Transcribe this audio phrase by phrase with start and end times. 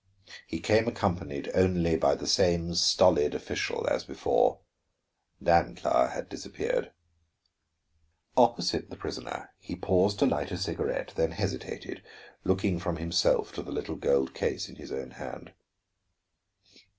[0.47, 4.61] He came accompanied only by the same stolid official as before;
[5.39, 6.91] Dancla had disappeared.
[8.35, 12.01] Opposite the prisoner he paused to light a cigarette, then hesitated,
[12.43, 15.53] looking from him to the little gold case in his own hand.